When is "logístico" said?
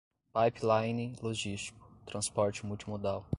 1.21-1.79